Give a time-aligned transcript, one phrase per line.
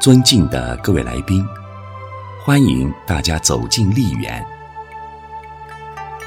[0.00, 1.46] 尊敬的各位来宾，
[2.42, 4.42] 欢迎大家走进丽园。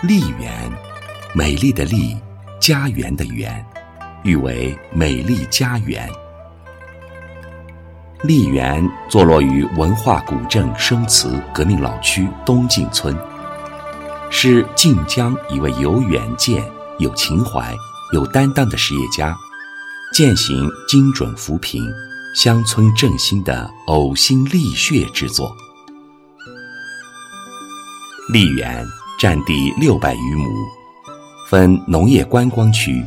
[0.03, 0.71] 丽园，
[1.33, 2.15] 美丽的丽，
[2.61, 3.65] 家园的园，
[4.21, 6.07] 誉为美丽家园。
[8.21, 13.17] 丽园坐落于文化古镇生祠革命老区东进村，
[14.29, 16.63] 是晋江一位有远见、
[16.99, 17.73] 有情怀、
[18.13, 19.35] 有担当的实业家，
[20.13, 21.91] 践行精准扶贫。
[22.33, 25.55] 乡村振兴的呕心沥血之作。
[28.31, 28.83] 丽园
[29.19, 30.49] 占地六百余亩，
[31.47, 33.05] 分农业观光区、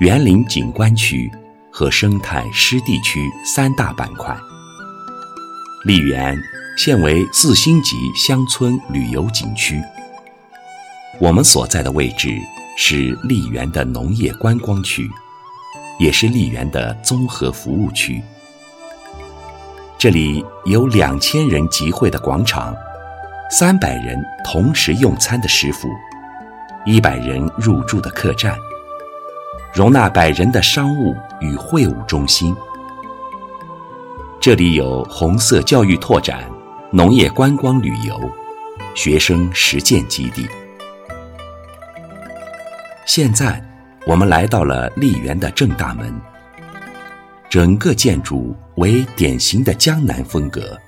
[0.00, 1.30] 园林景观区
[1.70, 4.34] 和生态湿地区三大板块。
[5.84, 6.34] 丽园
[6.78, 9.82] 现为四星级乡村旅游景区。
[11.20, 12.40] 我们所在的位置
[12.78, 15.06] 是丽园的农业观光区，
[16.00, 18.22] 也是丽园的综合服务区。
[19.98, 22.76] 这里有两千人集会的广场，
[23.50, 25.88] 三百人同时用餐的食府，
[26.84, 28.54] 一百人入住的客栈，
[29.72, 32.54] 容纳百人的商务与会务中心。
[34.38, 36.44] 这里有红色教育拓展、
[36.90, 38.20] 农业观光旅游、
[38.94, 40.46] 学生实践基地。
[43.06, 43.64] 现在，
[44.06, 46.14] 我们来到了丽园的正大门。
[47.48, 50.78] 整个建筑为典型的江南风格，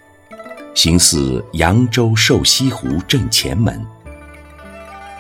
[0.75, 3.81] 形似扬州瘦西湖正前门。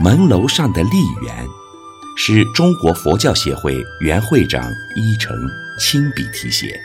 [0.00, 0.91] 门楼上的丽
[1.22, 1.47] 园，
[2.17, 5.36] 是中国佛教协会原会长一诚
[5.80, 6.78] 亲笔题写。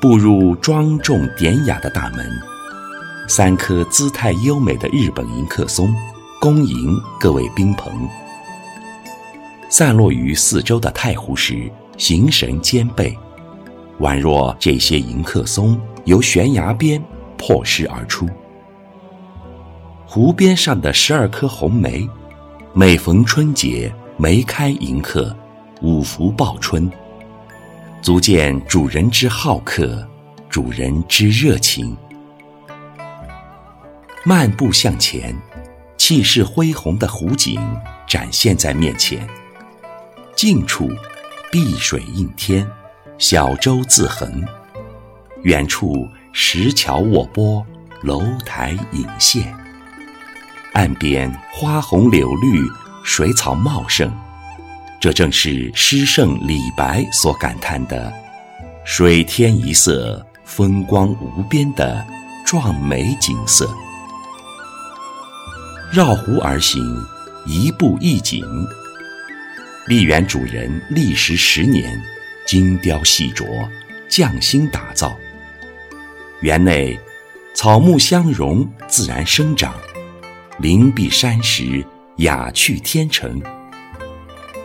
[0.00, 2.24] 步入庄重典雅的大门，
[3.28, 5.92] 三棵姿态优美的日本迎客松，
[6.40, 8.08] 恭迎各位宾朋。
[9.68, 11.70] 散落于四周的太湖石。
[11.98, 13.14] 形神兼备，
[13.98, 17.02] 宛若这些迎客松由悬崖边
[17.36, 18.26] 破石而出。
[20.06, 22.08] 湖边上的十二棵红梅，
[22.72, 25.36] 每逢春节梅开迎客，
[25.82, 26.88] 五福报春，
[28.00, 30.08] 足见主人之好客，
[30.48, 31.96] 主人之热情。
[34.24, 35.36] 漫步向前，
[35.96, 37.60] 气势恢宏的湖景
[38.06, 39.28] 展现在面前，
[40.36, 40.88] 近处。
[41.50, 42.68] 碧水映天，
[43.16, 44.28] 小舟自横；
[45.44, 47.64] 远处石桥卧波，
[48.02, 49.56] 楼台隐现。
[50.74, 52.62] 岸边花红柳绿，
[53.02, 54.12] 水草茂盛。
[55.00, 58.12] 这正是诗圣李白所感叹的
[58.84, 62.04] “水天一色，风光无边”的
[62.44, 63.74] 壮美景色。
[65.90, 66.82] 绕湖而行，
[67.46, 68.44] 一步一景。
[69.88, 71.98] 丽园主人历时十年，
[72.44, 73.66] 精雕细琢，
[74.06, 75.18] 匠心打造。
[76.42, 77.00] 园内
[77.54, 79.72] 草木相融，自然生长；
[80.58, 81.82] 林碧山石，
[82.16, 83.40] 雅趣天成。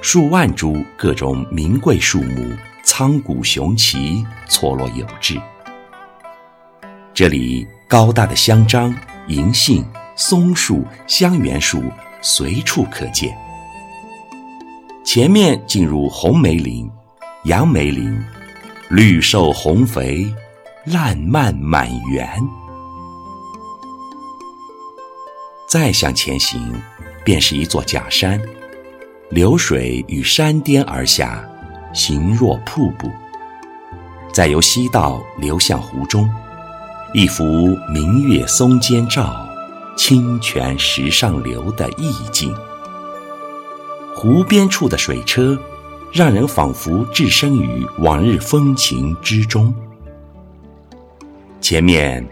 [0.01, 2.51] 数万株各种名贵树木，
[2.83, 5.39] 苍古雄奇，错落有致。
[7.13, 8.93] 这里高大的香樟、
[9.29, 9.85] 银杏、
[10.17, 11.81] 松树、香橼树
[12.21, 13.33] 随处可见。
[15.13, 16.89] 前面进入红梅林、
[17.43, 18.19] 杨梅林，
[18.89, 20.25] 绿瘦红肥，
[20.85, 22.27] 烂漫满园。
[25.69, 26.73] 再向前行，
[27.23, 28.41] 便是一座假山，
[29.29, 31.47] 流水与山巅而下，
[31.93, 33.07] 形若瀑布。
[34.33, 36.27] 再由西道流向湖中，
[37.13, 37.43] 一幅
[37.93, 39.47] 明月松间照，
[39.95, 42.51] 清泉石上流的意境。
[44.15, 45.59] 湖边处的水车，
[46.13, 49.73] 让人仿佛置身于往日风情之中。
[51.59, 52.25] 前面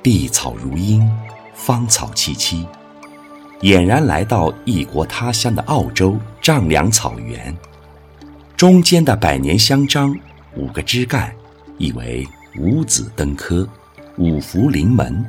[0.00, 1.10] 碧草如茵，
[1.52, 2.64] 芳草萋萋，
[3.60, 7.54] 俨然来到异国他乡的澳洲丈量草原。
[8.56, 10.16] 中间的百年香樟，
[10.56, 11.34] 五个枝干，
[11.76, 12.26] 意为
[12.58, 13.68] 五子登科，
[14.16, 15.24] 五福临门。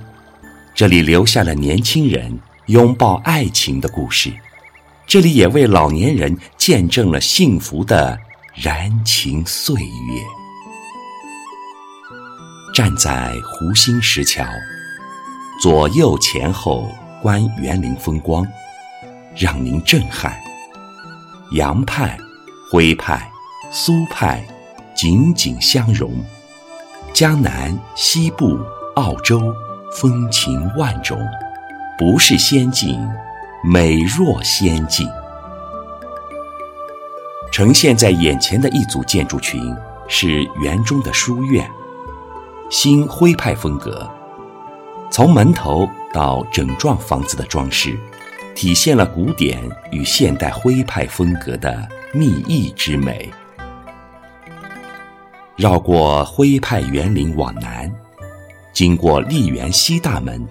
[0.75, 4.31] 这里留下了年轻人拥抱爱情的故事。
[5.07, 8.17] 这里也为老年人见证了幸福的
[8.53, 10.21] 燃情岁月。
[12.73, 14.43] 站在湖心石桥，
[15.61, 16.91] 左右前后
[17.21, 18.45] 观园林风光，
[19.35, 20.35] 让您震撼。
[21.51, 22.17] 洋派、
[22.71, 23.31] 徽派、
[23.71, 24.43] 苏派，
[24.95, 26.11] 紧紧相融。
[27.13, 28.59] 江南、西部、
[28.95, 29.53] 澳洲，
[29.93, 31.17] 风情万种，
[31.97, 32.99] 不是仙境。
[33.67, 35.09] 美若仙境，
[37.51, 39.75] 呈现在眼前的一组建筑群，
[40.07, 41.67] 是园中的书院，
[42.69, 44.07] 新徽派风格。
[45.09, 47.97] 从门头到整幢房子的装饰，
[48.53, 49.59] 体现了古典
[49.91, 53.31] 与现代徽派风格的密意之美。
[55.55, 57.91] 绕过徽派园林往南，
[58.71, 60.47] 经过丽园西大门，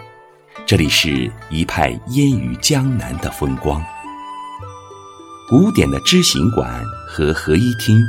[0.67, 3.85] 这里是一派烟雨江南的风光。
[5.47, 8.03] 古典的知行馆和合一厅，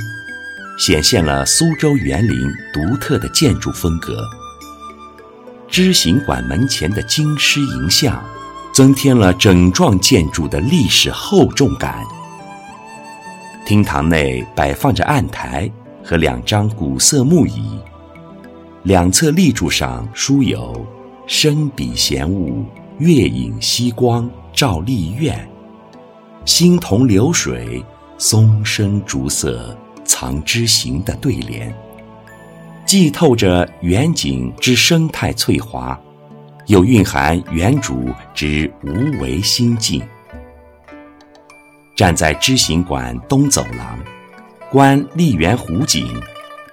[0.78, 4.24] 显现了苏州园林独特的建筑风格。
[5.68, 8.24] 知行馆门前的金狮银像，
[8.72, 12.02] 增添了整幢建筑的历史厚重感。
[13.66, 15.70] 厅堂内摆放着案台
[16.02, 17.78] 和两张古色木椅，
[18.84, 20.86] 两侧立柱上书有
[21.26, 22.64] “生笔闲物，
[22.98, 25.36] 月影西光照丽苑，
[26.44, 27.84] 星同流水，
[28.16, 31.74] 松声竹色藏知行”的对联。
[32.84, 36.00] 既透着远景之生态翠华，
[36.66, 40.00] 又蕴含园主之无为心境。
[41.96, 43.98] 站在知行馆东走廊，
[44.70, 46.06] 观丽园湖景，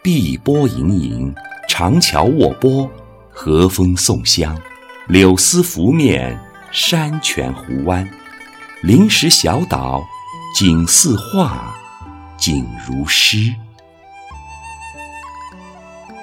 [0.04, 1.34] 碧波盈盈，
[1.68, 2.88] 长桥卧波，
[3.34, 4.58] 和风送香，
[5.08, 6.40] 柳丝拂面，
[6.72, 8.08] 山泉湖湾，
[8.84, 10.02] 临石小岛，
[10.58, 11.76] 景似画，
[12.38, 13.54] 景如诗。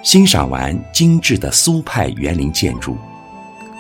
[0.03, 2.97] 欣赏完精致的苏派园林建筑，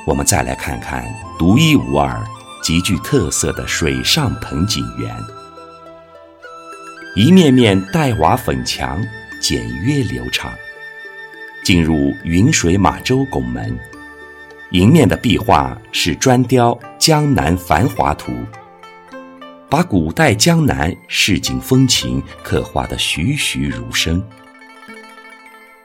[0.07, 2.23] 我们再来看看独一无二、
[2.63, 5.17] 极具特色的水上盆景园。
[7.17, 9.01] 一面面黛瓦粉墙，
[9.41, 10.53] 简约流畅。
[11.71, 13.79] 进入云水马洲拱门，
[14.73, 18.33] 迎面的壁画是砖雕《江南繁华图》，
[19.69, 24.21] 把古代江南市井风情刻画得栩栩如生。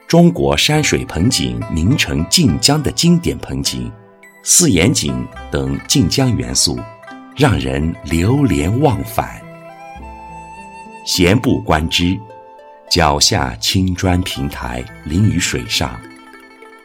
[0.08, 3.88] 中国山水盆景名城晋江的经典盆景、
[4.42, 6.76] 四眼井等晋江元素，
[7.36, 9.40] 让人流连忘返。
[11.04, 12.18] 闲步观之，
[12.88, 15.98] 脚下青砖平台临于水上，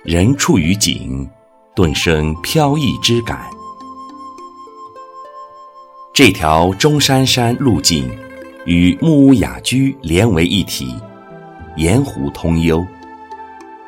[0.04, 1.30] 人处于景，
[1.76, 3.50] 顿生飘逸之感。
[6.14, 8.10] 这条中山山路径
[8.66, 10.96] 与木屋雅居连为一体，
[11.78, 12.86] 沿湖通幽。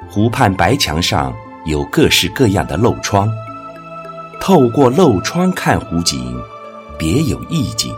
[0.08, 3.28] 湖畔白墙上有各式各样的漏窗，
[4.40, 6.40] 透过漏窗看湖景，
[6.98, 7.94] 别有意境。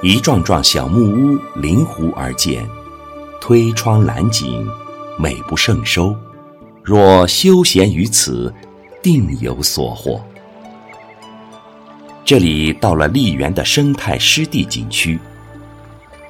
[0.00, 2.68] 一幢幢小木屋临湖而建，
[3.40, 4.66] 推窗揽景，
[5.18, 6.14] 美不胜收。
[6.82, 8.52] 若休闲于此，
[9.02, 10.20] 定有所获。
[12.24, 15.18] 这里到了丽园的生态湿地景区，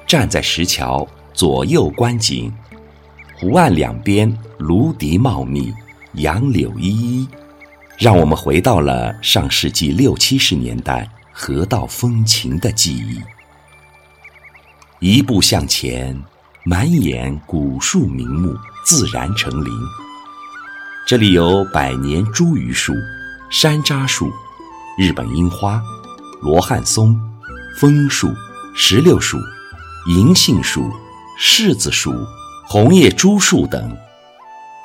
[0.07, 2.53] 站在石桥左右观景。
[3.37, 5.73] 湖岸两边芦荻茂密，
[6.13, 7.27] 杨柳依依，
[7.97, 13.21] 让我们回到了上世纪六七十年代河道风情的记忆。
[14.99, 16.21] 一步向前，
[16.65, 19.73] 满眼古树名木，自然成林。
[21.07, 22.93] 这里有百年茱萸树、
[23.49, 24.29] 山楂树、
[24.97, 25.81] 日本樱花、
[26.41, 27.17] 罗汉松、
[27.79, 28.29] 枫树、
[28.75, 29.37] 石榴树、
[30.09, 30.91] 银杏树、
[31.39, 32.13] 柿子树。
[32.67, 33.97] 红叶朱树等，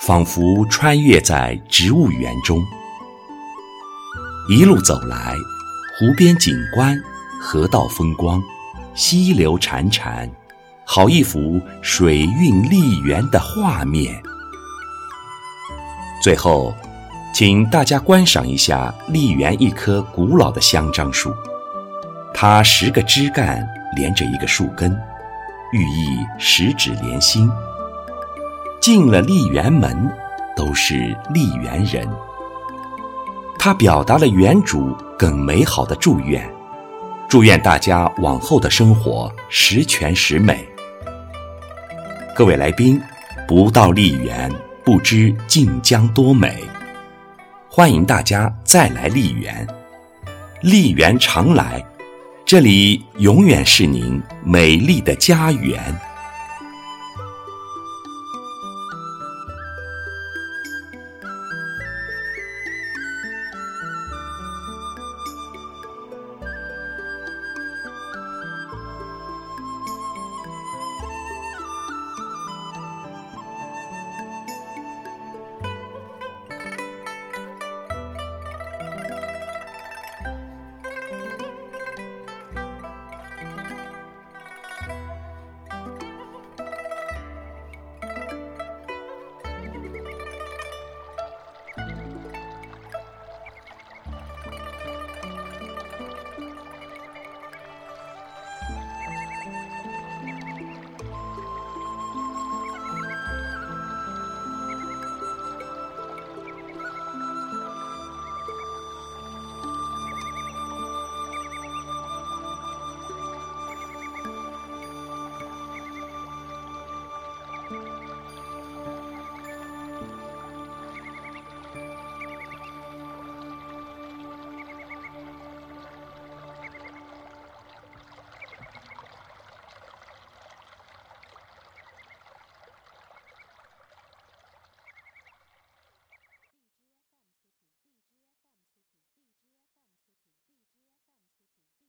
[0.01, 2.65] 仿佛穿越在植物园中。
[4.49, 5.35] 一路走来，
[5.99, 6.99] 湖边景观、
[7.39, 8.41] 河道风光、
[8.95, 10.31] 溪流潺潺，
[10.85, 14.23] 好一幅水韵丽园的画面。
[16.23, 16.75] 最后，
[17.35, 21.35] 请大家观赏一下丽园一棵古老的香樟树，
[22.33, 24.91] 它十个枝干连着一个树根，
[25.73, 27.51] 寓意十指连心。
[28.81, 30.11] 进了丽园门，
[30.55, 32.09] 都是丽园人。
[33.59, 36.47] 他表达了园主更美好的祝愿，
[37.29, 40.69] 祝愿大家往后的生活十全十美。
[42.37, 43.01] 各位来宾，
[43.47, 44.51] 不到丽园，
[44.85, 46.65] 不知晋江多美。
[47.71, 49.65] 欢迎大家再来丽园，
[50.61, 51.81] 丽园常来，
[52.45, 55.81] 这里永远是您美丽的家园。